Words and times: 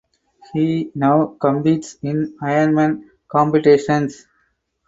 He 0.51 0.89
now 0.95 1.37
competes 1.39 1.99
in 2.01 2.35
Ironman 2.41 3.03
competitions. 3.27 4.25